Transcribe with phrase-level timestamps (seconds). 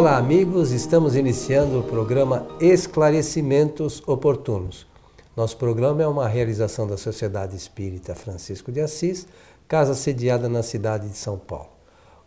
[0.00, 0.72] Olá, amigos.
[0.72, 4.86] Estamos iniciando o programa Esclarecimentos Oportunos.
[5.36, 9.28] Nosso programa é uma realização da Sociedade Espírita Francisco de Assis,
[9.68, 11.68] casa sediada na cidade de São Paulo.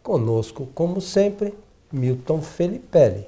[0.03, 1.55] Conosco, como sempre,
[1.91, 3.25] Milton Felipe.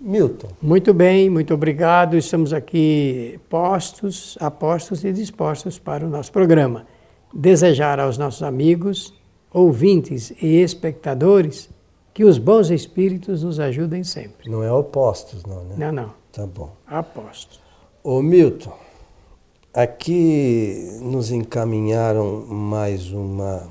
[0.00, 0.50] Milton.
[0.62, 2.16] Muito bem, muito obrigado.
[2.16, 6.86] Estamos aqui postos, apostos e dispostos para o nosso programa.
[7.34, 9.12] Desejar aos nossos amigos,
[9.52, 11.68] ouvintes e espectadores
[12.12, 14.50] que os bons espíritos nos ajudem sempre.
[14.50, 15.74] Não é opostos, não, né?
[15.76, 16.14] Não, não.
[16.32, 16.72] Tá bom.
[16.86, 17.60] Apostos.
[18.02, 18.76] Ô Milton,
[19.74, 23.68] aqui nos encaminharam mais uma,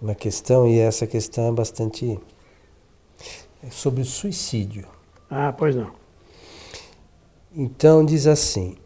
[0.00, 2.18] uma questão e essa questão é bastante
[3.62, 4.86] é sobre o suicídio.
[5.30, 5.90] Ah, pois não.
[7.56, 8.76] Então diz assim: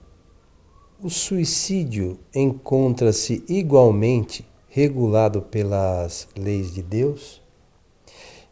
[1.03, 7.43] o suicídio encontra-se igualmente regulado pelas leis de Deus?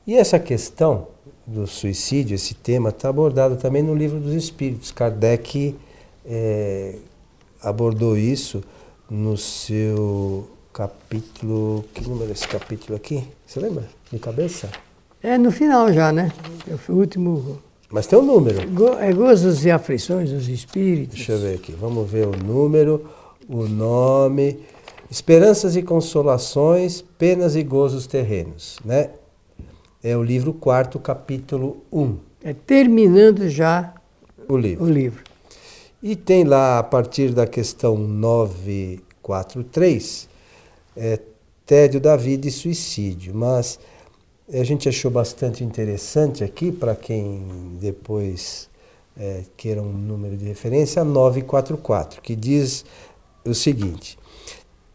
[0.06, 1.08] E essa questão
[1.44, 4.92] do suicídio, esse tema, está abordado também no livro dos Espíritos.
[4.92, 5.74] Kardec
[6.24, 6.94] é,
[7.60, 8.62] abordou isso
[9.10, 11.84] no seu capítulo.
[11.92, 13.24] Que número é esse capítulo aqui?
[13.44, 13.88] Você lembra?
[14.12, 14.70] De cabeça?
[15.20, 16.32] É no final já, né?
[16.70, 17.58] É o último.
[17.90, 18.60] Mas tem um número.
[19.00, 21.16] É gozos e aflições dos espíritos.
[21.16, 21.72] Deixa eu ver aqui.
[21.72, 23.04] Vamos ver o número,
[23.48, 24.60] o nome.
[25.10, 29.10] Esperanças e consolações, penas e gozos terrenos, né?
[30.06, 32.16] É o livro quarto, capítulo 1.
[32.44, 33.92] É terminando já
[34.48, 34.84] o livro.
[34.84, 35.24] O livro.
[36.00, 40.28] E tem lá, a partir da questão 943,
[40.96, 41.18] é,
[41.66, 43.34] tédio da vida e suicídio.
[43.34, 43.80] Mas
[44.48, 47.42] a gente achou bastante interessante aqui, para quem
[47.80, 48.70] depois
[49.18, 52.84] é, queira um número de referência, a 944, que diz
[53.44, 54.16] o seguinte: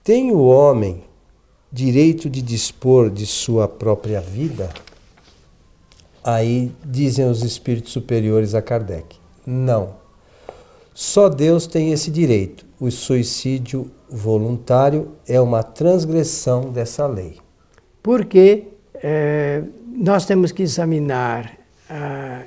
[0.05, 1.03] Tem o homem
[1.69, 4.69] direito de dispor de sua própria vida?
[6.23, 10.01] Aí dizem os espíritos superiores a Kardec: Não.
[10.93, 12.65] Só Deus tem esse direito.
[12.79, 17.37] O suicídio voluntário é uma transgressão dessa lei.
[18.03, 21.57] Porque é, nós temos que examinar
[21.89, 22.43] a,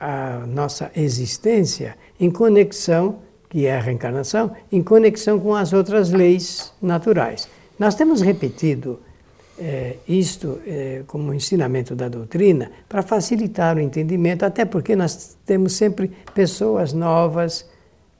[0.00, 6.72] a nossa existência em conexão, que é a reencarnação, em conexão com as outras leis
[6.80, 7.48] naturais.
[7.78, 9.00] Nós temos repetido
[9.58, 15.74] é, isto é, como ensinamento da doutrina para facilitar o entendimento, até porque nós temos
[15.74, 17.68] sempre pessoas novas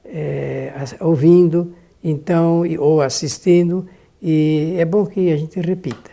[0.05, 1.73] é, ouvindo,
[2.03, 3.87] então ou assistindo,
[4.21, 6.11] e é bom que a gente repita.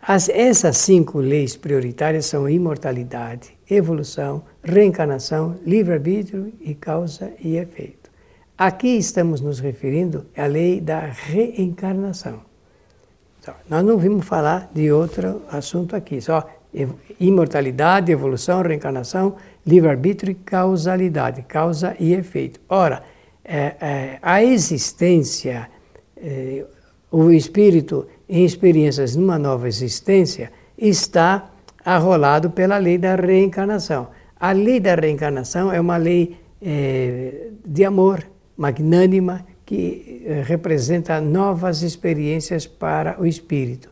[0.00, 8.10] As, essas cinco leis prioritárias são imortalidade, evolução, reencarnação, livre-arbítrio e causa e efeito.
[8.58, 12.51] Aqui estamos nos referindo à lei da reencarnação.
[13.68, 16.48] Nós não vimos falar de outro assunto aqui, só
[17.18, 19.36] imortalidade, evolução, reencarnação,
[19.66, 22.60] livre-arbítrio e causalidade, causa e efeito.
[22.68, 23.02] Ora,
[23.44, 25.68] é, é, a existência,
[26.16, 26.64] é,
[27.10, 31.50] o espírito em experiências numa nova existência está
[31.84, 34.08] arrolado pela lei da reencarnação.
[34.38, 38.24] A lei da reencarnação é uma lei é, de amor,
[38.56, 43.90] magnânima, que eh, representa novas experiências para o espírito.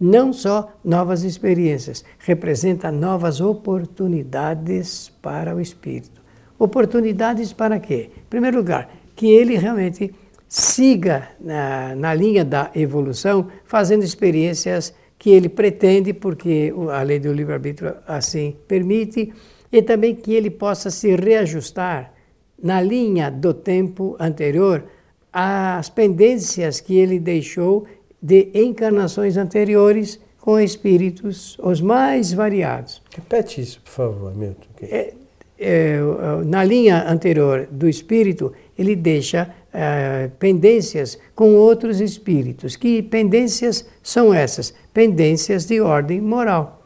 [0.00, 6.20] Não só novas experiências, representa novas oportunidades para o espírito.
[6.58, 8.10] Oportunidades para quê?
[8.16, 10.12] Em primeiro lugar, que ele realmente
[10.48, 17.32] siga na, na linha da evolução, fazendo experiências que ele pretende, porque a lei do
[17.32, 19.32] livre-arbítrio assim permite,
[19.70, 22.12] e também que ele possa se reajustar
[22.60, 24.84] na linha do tempo anterior
[25.32, 27.86] às pendências que ele deixou
[28.20, 33.00] de encarnações anteriores com espíritos os mais variados.
[33.14, 34.66] Repete isso, por favor, Milton.
[34.82, 35.14] É,
[35.58, 36.00] é,
[36.44, 42.76] na linha anterior do espírito, ele deixa é, pendências com outros espíritos.
[42.76, 44.74] Que pendências são essas?
[44.92, 46.82] Pendências de ordem moral.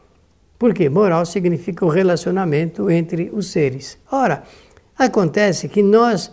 [0.57, 0.89] Por quê?
[0.89, 3.97] Moral significa o relacionamento entre os seres.
[4.11, 4.43] Ora,
[4.97, 6.31] acontece que nós,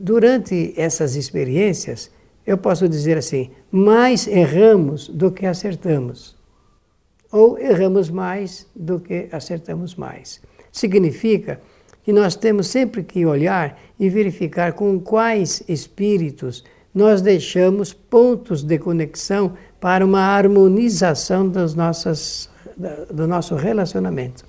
[0.00, 2.10] durante essas experiências,
[2.46, 6.36] eu posso dizer assim, mais erramos do que acertamos.
[7.32, 10.40] Ou erramos mais do que acertamos mais.
[10.70, 11.60] Significa
[12.04, 16.62] que nós temos sempre que olhar e verificar com quais espíritos
[16.94, 22.48] nós deixamos pontos de conexão para uma harmonização das nossas,
[23.12, 24.44] do nosso relacionamento.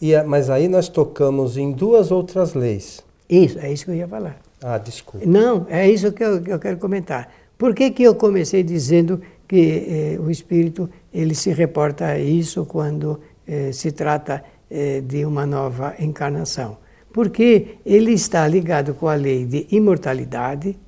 [0.00, 3.04] E, mas aí nós tocamos em duas outras leis.
[3.30, 4.36] Isso, é isso que eu ia falar.
[4.62, 5.24] Ah, desculpa.
[5.24, 7.32] Não, é isso que eu, que eu quero comentar.
[7.56, 12.64] Por que, que eu comecei dizendo que eh, o espírito ele se reporta a isso
[12.64, 16.78] quando eh, se trata eh, de uma nova encarnação.
[17.12, 20.78] Porque ele está ligado com a lei de imortalidade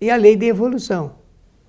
[0.00, 1.12] e a lei de evolução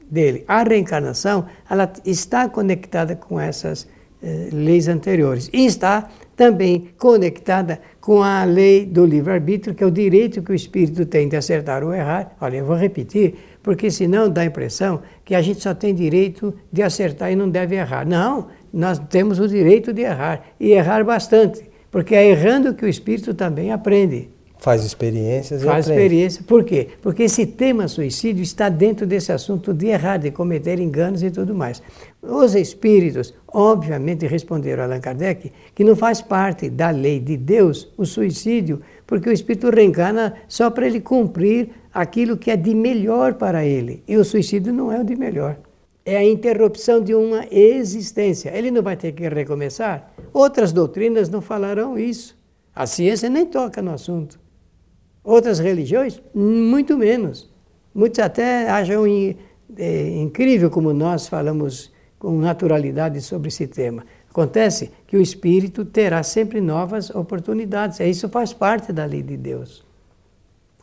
[0.10, 0.44] dele.
[0.48, 3.88] A reencarnação ela está conectada com essas
[4.24, 6.10] eh, leis anteriores e está
[6.42, 11.30] também conectada com a lei do livre-arbítrio, que é o direito que o espírito tem
[11.30, 12.36] de acertar ou errar.
[12.42, 16.52] Olha, eu vou repetir, porque senão dá a impressão que a gente só tem direito
[16.74, 18.08] de acertar e não deve errar.
[18.08, 21.62] Não, nós temos o direito de errar e errar bastante,
[21.92, 24.32] porque é errando que o espírito também aprende.
[24.62, 26.44] Faz experiências Faz e experiência.
[26.44, 26.90] Por quê?
[27.02, 31.56] Porque esse tema suicídio está dentro desse assunto de errar, de cometer enganos e tudo
[31.56, 31.82] mais.
[32.22, 37.92] Os espíritos, obviamente, responderam a Allan Kardec que não faz parte da lei de Deus
[37.98, 43.34] o suicídio, porque o espírito reencarna só para ele cumprir aquilo que é de melhor
[43.34, 44.04] para ele.
[44.08, 45.58] E o suicídio não é o de melhor.
[46.06, 48.56] É a interrupção de uma existência.
[48.56, 50.14] Ele não vai ter que recomeçar.
[50.32, 52.40] Outras doutrinas não falarão isso.
[52.76, 54.40] A ciência nem toca no assunto.
[55.24, 57.50] Outras religiões, muito menos.
[57.94, 59.06] Muitos até acham
[59.78, 64.04] é, incrível como nós falamos com naturalidade sobre esse tema.
[64.30, 68.00] Acontece que o espírito terá sempre novas oportunidades.
[68.00, 69.84] Isso faz parte da lei de Deus.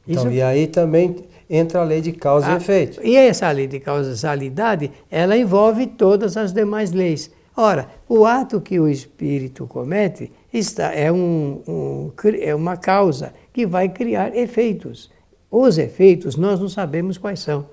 [0.06, 0.32] Então, Isso...
[0.32, 1.17] e aí também
[1.49, 3.00] entra a lei de causa a, e efeito.
[3.02, 7.31] E essa lei de causalidade, ela envolve todas as demais leis.
[7.56, 13.66] Ora, o ato que o espírito comete está, é, um, um, é uma causa que
[13.66, 15.10] vai criar efeitos.
[15.50, 17.66] Os efeitos nós não sabemos quais são.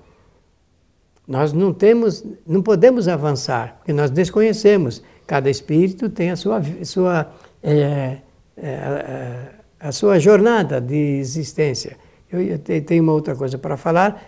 [1.26, 5.02] Nós não temos, não podemos avançar, porque nós desconhecemos.
[5.26, 7.32] Cada espírito tem a sua, sua,
[7.62, 8.18] é,
[8.56, 9.38] é,
[9.80, 11.96] a sua jornada de existência.
[12.30, 14.22] Eu, eu tenho uma outra coisa para falar,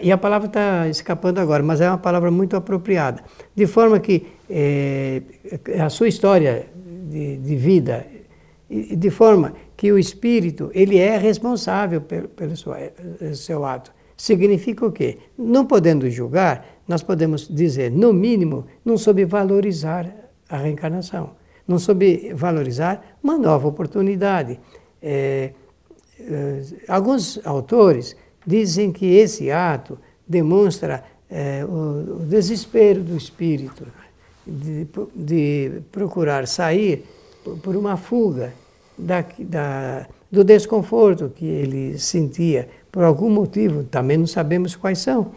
[0.00, 3.22] e a palavra está escapando agora, mas é uma palavra muito apropriada.
[3.54, 5.22] De forma que é,
[5.82, 6.66] a sua história
[7.12, 8.06] de, de vida,
[8.70, 12.92] de forma que o espírito ele é responsável pelo, pelo seu, eh,
[13.34, 13.92] seu ato.
[14.16, 15.18] Significa o quê?
[15.36, 20.06] Não podendo julgar, nós podemos dizer, no mínimo, não soube valorizar
[20.48, 21.30] a reencarnação,
[21.66, 24.58] não soube valorizar uma nova oportunidade.
[25.02, 25.52] É,
[26.20, 28.16] é, alguns autores
[28.46, 33.86] dizem que esse ato demonstra é, o, o, desespero do espírito
[34.46, 37.04] de, de procurar sair
[37.62, 38.52] por uma fuga
[38.96, 45.32] da, da, do desconforto que ele sentia por algum motivo, também não sabemos quais são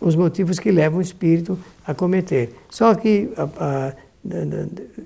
[0.00, 2.50] os motivos que levam o espírito a cometer.
[2.70, 3.92] Só que a, a,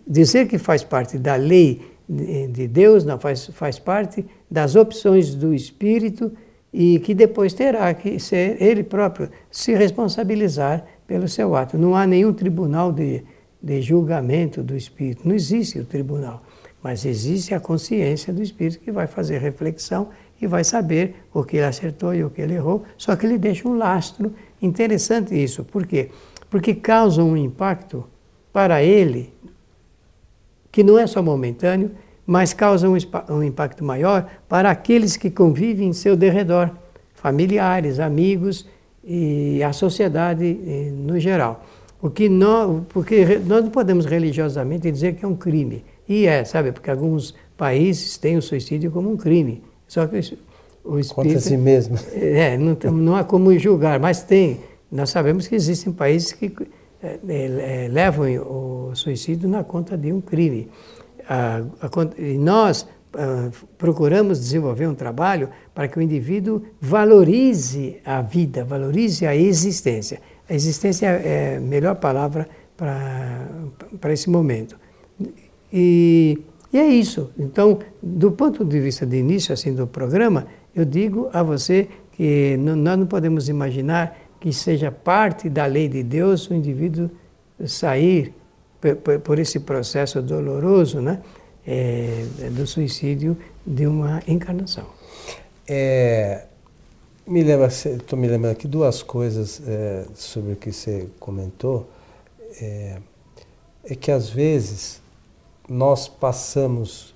[0.06, 5.54] dizer que faz parte da lei de Deus, não, faz, faz parte das opções do
[5.54, 6.30] espírito
[6.72, 11.78] e que depois terá que ser ele próprio se responsabilizar pelo seu ato.
[11.78, 13.22] Não há nenhum tribunal de,
[13.64, 16.42] de julgamento do espírito, não existe o tribunal.
[16.82, 21.56] Mas existe a consciência do espírito que vai fazer reflexão e vai saber o que
[21.56, 24.34] ele acertou e o que ele errou, só que ele deixa um lastro.
[24.60, 26.10] Interessante isso, por quê?
[26.50, 28.04] Porque causa um impacto
[28.52, 29.32] para ele
[30.70, 31.92] que não é só momentâneo,
[32.26, 32.96] mas causa um,
[33.30, 36.70] um impacto maior para aqueles que convivem em seu derredor,
[37.14, 38.66] familiares, amigos
[39.02, 41.64] e a sociedade eh, no geral.
[42.04, 45.82] O que nós, porque nós não podemos religiosamente dizer que é um crime.
[46.06, 49.62] E é, sabe, porque alguns países têm o suicídio como um crime.
[49.88, 50.16] Só que
[50.84, 51.14] o espírito...
[51.14, 51.96] Contra si mesmo.
[52.14, 54.60] É, não, não há como julgar, mas tem.
[54.92, 56.52] Nós sabemos que existem países que
[57.02, 60.68] é, é, levam o suicídio na conta de um crime.
[61.26, 68.20] A, a, e nós a, procuramos desenvolver um trabalho para que o indivíduo valorize a
[68.20, 70.20] vida, valorize a existência.
[70.48, 74.78] A existência é a melhor palavra para esse momento.
[75.72, 76.38] E,
[76.72, 77.30] e é isso.
[77.38, 82.56] Então, do ponto de vista de início assim do programa, eu digo a você que
[82.58, 87.10] nós não podemos imaginar que seja parte da lei de Deus o indivíduo
[87.66, 88.34] sair
[89.02, 91.20] por, por esse processo doloroso, né,
[91.66, 93.36] é, do suicídio
[93.66, 94.86] de uma encarnação.
[95.66, 96.44] É,
[97.26, 101.88] me lembra, estou me lembrando aqui duas coisas é, sobre o que você comentou.
[102.60, 102.98] É,
[103.84, 105.00] é que às vezes
[105.68, 107.14] nós passamos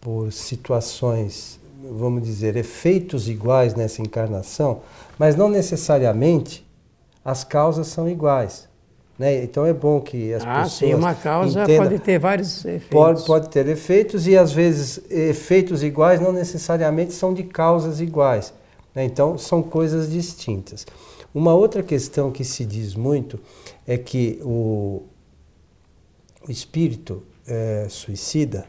[0.00, 4.80] por situações, vamos dizer, efeitos iguais nessa encarnação,
[5.18, 6.66] mas não necessariamente
[7.24, 8.68] as causas são iguais.
[9.18, 9.44] Né?
[9.44, 10.72] Então é bom que as ah, pessoas.
[10.72, 12.88] Sim, uma causa entendam, pode ter vários efeitos.
[12.88, 18.52] Pode, pode ter efeitos e às vezes efeitos iguais não necessariamente são de causas iguais.
[18.94, 19.04] Né?
[19.04, 20.86] Então são coisas distintas.
[21.34, 23.40] Uma outra questão que se diz muito
[23.86, 25.02] é que o,
[26.46, 28.66] o espírito é, suicida,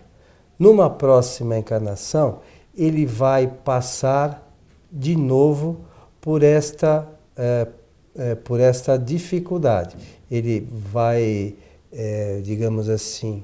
[0.57, 2.39] numa próxima encarnação,
[2.75, 4.51] ele vai passar
[4.91, 5.81] de novo
[6.19, 7.67] por esta, é,
[8.15, 9.95] é, por esta dificuldade.
[10.31, 11.55] Ele vai,
[11.91, 13.43] é, digamos assim,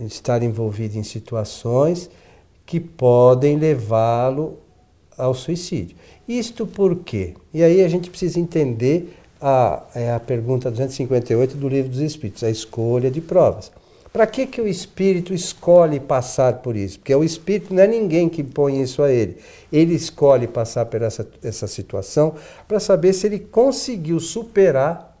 [0.00, 2.10] estar envolvido em situações
[2.66, 4.58] que podem levá-lo
[5.16, 5.96] ao suicídio.
[6.26, 7.34] Isto por quê?
[7.52, 12.42] E aí a gente precisa entender a, é a pergunta 258 do Livro dos Espíritos,
[12.42, 13.70] a escolha de provas.
[14.14, 17.00] Para que, que o espírito escolhe passar por isso?
[17.00, 19.38] Porque o espírito não é ninguém que põe isso a ele.
[19.72, 22.34] Ele escolhe passar por essa, essa situação
[22.68, 25.18] para saber se ele conseguiu superar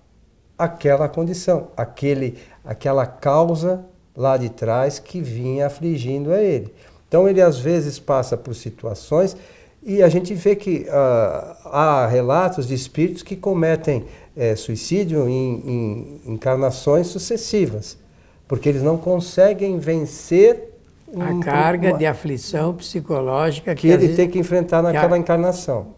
[0.56, 3.84] aquela condição, aquele, aquela causa
[4.16, 6.72] lá de trás que vinha afligindo a ele.
[7.08, 9.36] Então ele às vezes passa por situações
[9.84, 16.20] e a gente vê que uh, há relatos de espíritos que cometem é, suicídio em,
[16.26, 17.98] em, encarnações sucessivas,
[18.48, 20.70] porque eles não conseguem vencer
[21.12, 25.88] um, a carga uma, de aflição psicológica que, que ele tem que enfrentar naquela encarnação.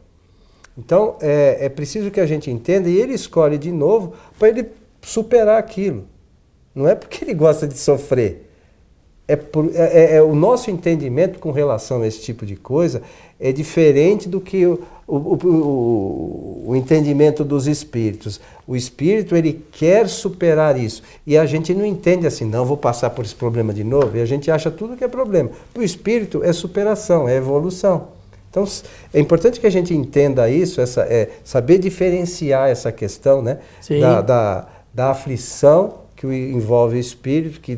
[0.76, 4.68] Então é, é preciso que a gente entenda e ele escolhe de novo para ele
[5.00, 6.04] superar aquilo.
[6.74, 8.45] Não é porque ele gosta de sofrer.
[9.28, 13.02] É, por, é, é, é, o nosso entendimento com relação a esse tipo de coisa
[13.40, 18.40] é diferente do que o, o, o, o, entendimento dos espíritos.
[18.68, 23.10] O espírito ele quer superar isso e a gente não entende assim, não vou passar
[23.10, 24.16] por esse problema de novo.
[24.16, 25.50] E a gente acha tudo que é problema.
[25.74, 28.08] Para o espírito é superação, é evolução.
[28.48, 28.64] Então
[29.12, 33.58] é importante que a gente entenda isso, essa, é, saber diferenciar essa questão, né,
[34.00, 37.76] da, da, da aflição que envolve espírito, que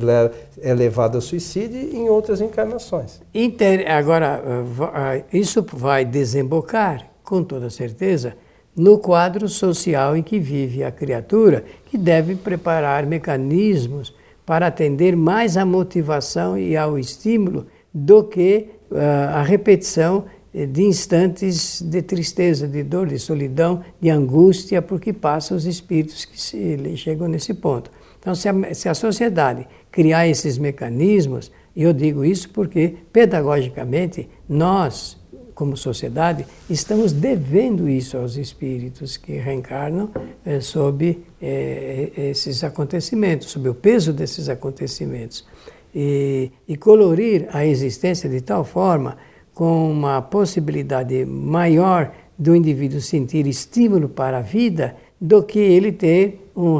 [0.62, 3.20] é levado ao suicídio em outras encarnações.
[3.34, 8.36] Inter, agora, eh, eh, isso vai desembocar, com toda certeza,
[8.76, 14.14] no quadro social em que vive a criatura, que deve preparar mecanismos
[14.46, 18.96] para atender mais à motivação e ao estímulo do que uh,
[19.34, 25.66] a repetição de instantes de tristeza, de dor, de solidão, de angústia, porque passam os
[25.66, 27.90] espíritos que se, chegam nesse ponto.
[28.28, 34.28] Então, se a, se a sociedade criar esses mecanismos, e eu digo isso porque, pedagogicamente,
[34.46, 35.18] nós,
[35.54, 40.10] como sociedade, estamos devendo isso aos espíritos que reencarnam
[40.44, 45.46] é, sob é, esses acontecimentos, sob o peso desses acontecimentos.
[45.94, 49.16] E, e colorir a existência de tal forma
[49.54, 56.50] com uma possibilidade maior do indivíduo sentir estímulo para a vida do que ele ter
[56.54, 56.78] um,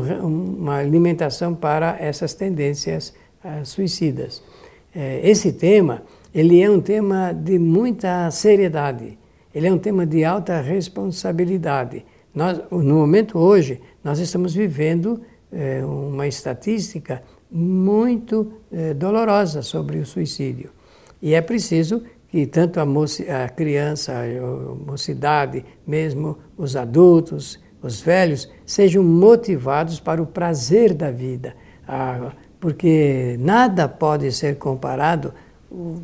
[0.59, 3.15] uma alimentação para essas tendências
[3.45, 4.43] uh, suicidas.
[4.95, 6.03] É, esse tema,
[6.35, 9.19] ele é um tema de muita seriedade,
[9.55, 12.05] ele é um tema de alta responsabilidade.
[12.35, 20.07] Nós, no momento hoje, nós estamos vivendo é, uma estatística muito é, dolorosa sobre o
[20.07, 20.71] suicídio.
[21.21, 28.01] E é preciso que tanto a, moci, a criança, a mocidade, mesmo os adultos, os
[28.01, 31.55] velhos, sejam motivados para o prazer da vida,
[32.61, 35.33] porque nada pode ser comparado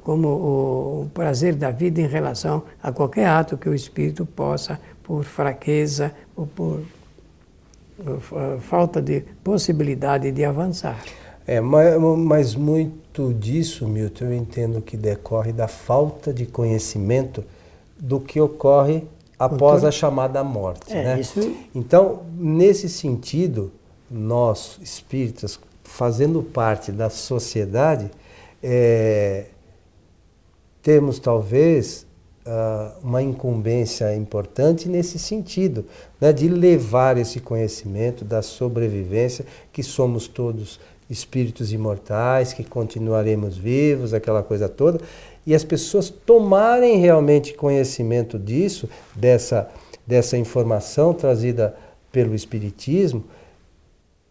[0.02, 5.24] como o prazer da vida em relação a qualquer ato que o espírito possa, por
[5.24, 6.80] fraqueza ou por
[8.60, 11.02] falta de possibilidade de avançar.
[11.46, 17.44] É, mas, mas muito disso, Milton, eu entendo que decorre da falta de conhecimento
[17.98, 19.04] do que ocorre
[19.38, 20.92] após a chamada morte.
[20.92, 21.20] É, né?
[21.20, 21.54] Isso...
[21.74, 23.72] Então, nesse sentido,
[24.10, 28.10] nós espíritas, fazendo parte da sociedade,
[28.62, 29.46] é,
[30.82, 32.06] temos talvez
[32.46, 35.84] uh, uma incumbência importante nesse sentido,
[36.20, 44.14] né, de levar esse conhecimento da sobrevivência, que somos todos espíritos imortais, que continuaremos vivos,
[44.14, 45.00] aquela coisa toda,
[45.46, 49.68] e as pessoas tomarem realmente conhecimento disso, dessa,
[50.06, 51.74] dessa informação trazida
[52.10, 53.24] pelo Espiritismo,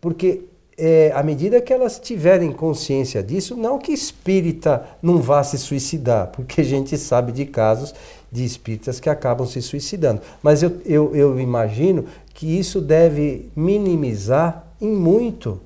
[0.02, 0.46] porque
[0.78, 6.28] é, à medida que elas tiverem consciência disso, não que espírita não vá se suicidar,
[6.28, 7.94] porque a gente sabe de casos
[8.32, 10.22] de espíritas que acabam se suicidando.
[10.42, 15.62] Mas eu, eu, eu imagino que isso deve minimizar em muito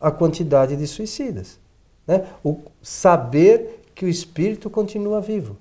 [0.00, 1.58] a quantidade de suicidas.
[2.06, 2.24] Né?
[2.44, 5.58] O saber que o espírito continua vivo.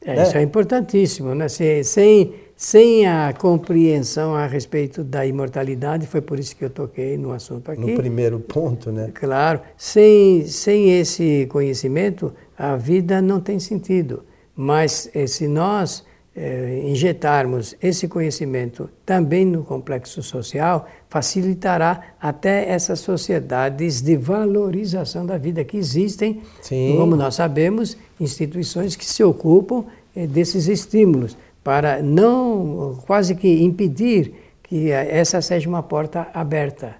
[0.00, 0.22] É, né?
[0.22, 1.34] Isso é importantíssimo.
[1.34, 1.48] Né?
[1.48, 7.32] sem, sem a compreensão a respeito da imortalidade, foi por isso que eu toquei no
[7.32, 7.80] assunto aqui.
[7.80, 9.10] No primeiro ponto, né?
[9.12, 9.60] Claro.
[9.76, 14.22] Sem, sem esse conhecimento, a vida não tem sentido.
[14.54, 16.04] Mas eh, se nós
[16.36, 25.38] eh, injetarmos esse conhecimento também no complexo social, facilitará até essas sociedades de valorização da
[25.38, 26.96] vida que existem, Sim.
[26.98, 29.84] como nós sabemos, instituições que se ocupam
[30.16, 36.96] eh, desses estímulos para não quase que impedir que essa seja uma porta aberta,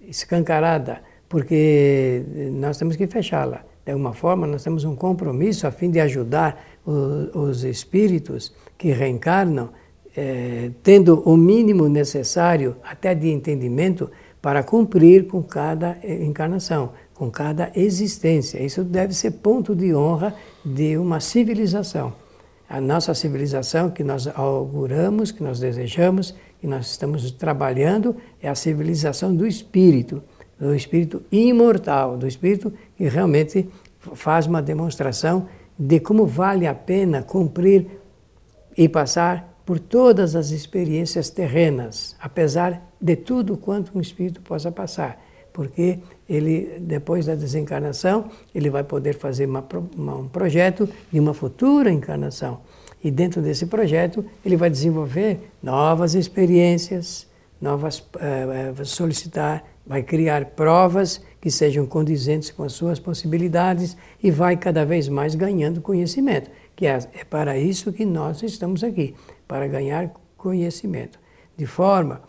[0.00, 2.22] escancarada, porque
[2.52, 3.64] nós temos que fechá-la.
[3.84, 8.92] De alguma forma, nós temos um compromisso a fim de ajudar os, os espíritos que
[8.92, 9.70] reencarnam,
[10.16, 14.10] eh, tendo o mínimo necessário, até de entendimento,
[14.40, 18.62] para cumprir com cada encarnação, com cada existência.
[18.62, 20.34] Isso deve ser ponto de honra
[20.64, 22.14] de uma civilização.
[22.68, 28.54] A nossa civilização que nós auguramos, que nós desejamos, que nós estamos trabalhando, é a
[28.54, 30.22] civilização do espírito
[30.60, 33.66] do espírito imortal, do espírito que realmente
[34.14, 35.48] faz uma demonstração
[35.82, 37.86] de como vale a pena cumprir
[38.76, 45.18] e passar por todas as experiências terrenas, apesar de tudo quanto um espírito possa passar,
[45.54, 51.32] porque ele depois da desencarnação ele vai poder fazer uma, uma, um projeto de uma
[51.32, 52.60] futura encarnação.
[53.02, 57.26] E dentro desse projeto ele vai desenvolver novas experiências,
[57.60, 64.56] novas uh, solicitar vai criar provas que sejam condizentes com as suas possibilidades e vai
[64.56, 69.14] cada vez mais ganhando conhecimento, que é, é para isso que nós estamos aqui,
[69.48, 71.18] para ganhar conhecimento.
[71.56, 72.22] De forma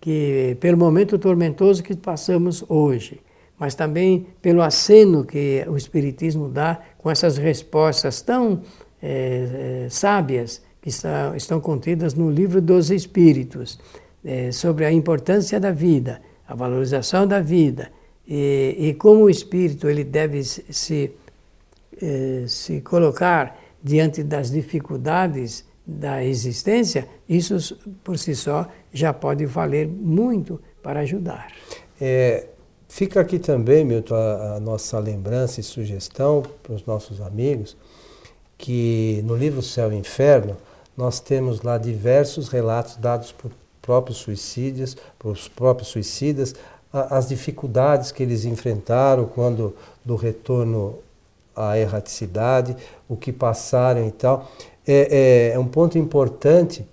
[0.00, 3.20] que, pelo momento tormentoso que passamos hoje,
[3.58, 8.62] mas também pelo aceno que o Espiritismo dá com essas respostas tão
[9.00, 13.78] é, sábias que está, estão contidas no livro dos Espíritos,
[14.24, 17.90] é, sobre a importância da vida, a valorização da vida
[18.26, 21.12] e, e como o espírito ele deve se,
[22.00, 29.86] eh, se colocar diante das dificuldades da existência, isso por si só já pode valer
[29.86, 31.52] muito para ajudar.
[32.00, 32.46] É,
[32.88, 37.76] fica aqui também, Milton, a, a nossa lembrança e sugestão para os nossos amigos,
[38.56, 40.56] que no livro Céu e Inferno
[40.96, 43.50] nós temos lá diversos relatos dados por
[43.84, 46.54] próprios suicídios, os próprios suicidas,
[46.90, 51.00] as dificuldades que eles enfrentaram quando do retorno
[51.54, 54.50] à erraticidade, o que passaram e tal.
[54.86, 56.86] É, é, é um ponto importante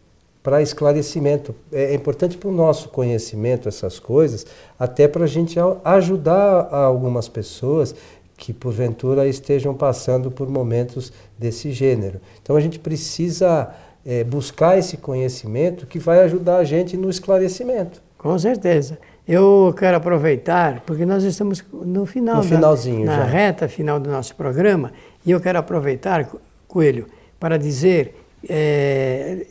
[0.43, 1.55] para esclarecimento.
[1.71, 4.45] É, é importante para o nosso conhecimento essas coisas,
[4.77, 7.95] até para a gente ajudar algumas pessoas
[8.35, 12.19] que porventura estejam passando por momentos desse gênero.
[12.41, 13.71] Então a gente precisa
[14.05, 18.01] é, buscar esse conhecimento que vai ajudar a gente no esclarecimento.
[18.17, 18.97] Com certeza.
[19.27, 23.31] Eu quero aproveitar, porque nós estamos no final, no finalzinho da, na já.
[23.31, 24.91] reta final do nosso programa,
[25.25, 26.29] e eu quero aproveitar,
[26.67, 27.07] Coelho,
[27.39, 28.15] para dizer,
[28.47, 29.45] é,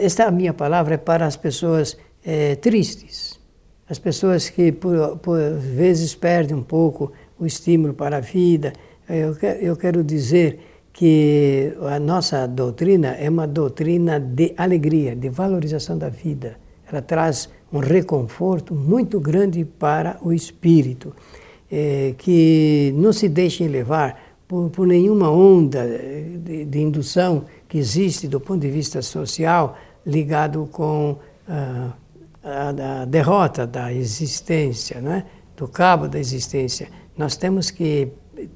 [0.00, 3.40] esta minha palavra é para as pessoas é, tristes,
[3.88, 8.72] as pessoas que por, por vezes perdem um pouco o estímulo para a vida.
[9.08, 10.60] Eu, eu quero dizer
[10.92, 16.56] que a nossa doutrina é uma doutrina de alegria, de valorização da vida.
[16.90, 21.14] Ela traz um reconforto muito grande para o espírito,
[21.70, 25.86] é, que não se deixem levar por, por nenhuma onda
[26.44, 31.16] de, de, indução que existe do ponto de vista social ligado com
[31.48, 31.92] ah,
[32.44, 35.24] a, a, derrota da existência, né?
[35.56, 36.88] do cabo da existência.
[37.16, 38.08] Nós temos que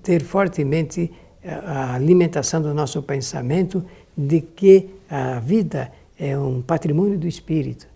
[0.03, 1.11] ter fortemente
[1.47, 3.85] a alimentação do nosso pensamento
[4.17, 7.87] de que a vida é um patrimônio do espírito.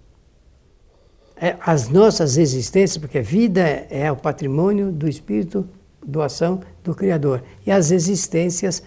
[1.37, 5.67] É, as nossas existências, porque a vida é o patrimônio do espírito,
[6.07, 7.43] doação do Criador.
[7.67, 8.83] E as existências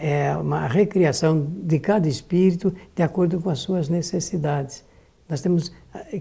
[0.00, 4.82] é uma recriação de cada espírito de acordo com as suas necessidades.
[5.28, 5.70] Nós temos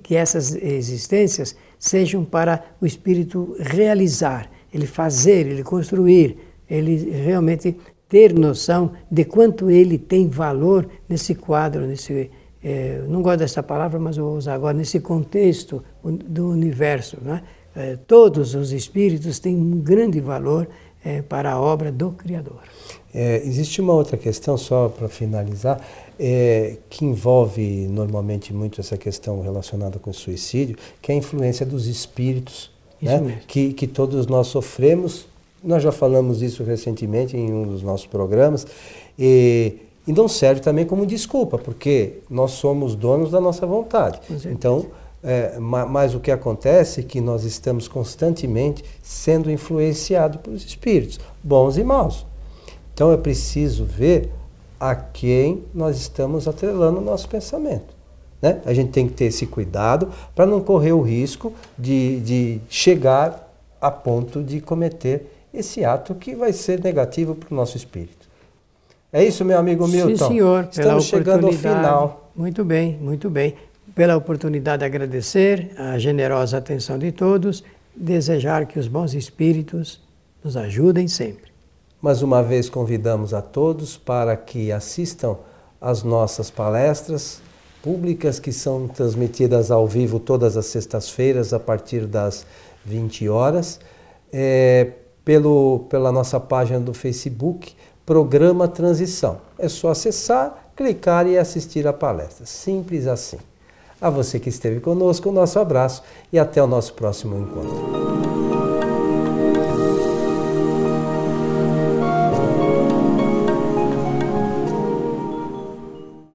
[0.04, 6.38] que essas existências sejam para o espírito realizar, ele fazer, ele construir,
[6.70, 7.76] ele realmente
[8.08, 12.30] ter noção de quanto ele tem valor nesse quadro, nesse
[12.64, 17.44] é, não gosto dessa palavra, mas vou usar agora nesse contexto do universo, né?
[17.76, 20.68] É, todos os espíritos têm um grande valor
[21.06, 22.60] é, para a obra do Criador.
[23.14, 25.80] É, existe uma outra questão, só para finalizar,
[26.20, 31.66] é, que envolve normalmente muito essa questão relacionada com o suicídio, que é a influência
[31.66, 33.40] dos espíritos, né?
[33.48, 35.28] que, que todos nós sofremos
[35.68, 38.66] nós já falamos isso recentemente em um dos nossos programas.
[39.20, 39.76] E,
[40.08, 44.22] e não serve também como desculpa, porque nós somos donos da nossa vontade.
[44.46, 44.86] Então,
[45.22, 51.78] é, mas o que acontece é que nós estamos constantemente sendo influenciados pelos espíritos, bons
[51.78, 52.26] e maus.
[52.94, 54.32] Então é preciso ver
[54.80, 57.96] a quem nós estamos atrelando o nosso pensamento.
[58.42, 58.62] Né?
[58.66, 63.52] A gente tem que ter esse cuidado para não correr o risco de, de chegar
[63.82, 68.28] a ponto de cometer esse ato que vai ser negativo para o nosso espírito.
[69.12, 70.18] É isso, meu amigo Milton?
[70.18, 70.68] Sim, senhor.
[70.72, 72.32] Estamos chegando ao final.
[72.36, 73.56] Muito bem, muito bem.
[73.96, 77.64] Pela oportunidade de agradecer a generosa atenção de todos,
[77.96, 80.02] desejar que os bons espíritos
[80.44, 81.52] nos ajudem sempre.
[82.02, 85.38] Mais uma vez convidamos a todos para que assistam
[85.82, 87.42] às nossas palestras
[87.82, 92.46] públicas que são transmitidas ao vivo todas as sextas-feiras a partir das
[92.86, 93.80] 20 horas,
[94.32, 94.92] é,
[95.28, 99.42] pelo, pela nossa página do Facebook, Programa Transição.
[99.60, 102.46] É só acessar, clicar e assistir a palestra.
[102.46, 103.38] Simples assim.
[104.00, 108.67] A você que esteve conosco, o nosso abraço e até o nosso próximo encontro.